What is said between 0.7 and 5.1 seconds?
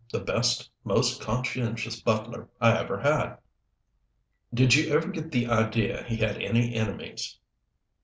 most conscientious butler I ever had." "Did you ever